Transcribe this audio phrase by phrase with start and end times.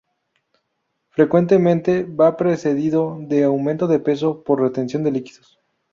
[1.09, 5.43] Frecuentemente va precedido de aumento de peso por retención de líquido.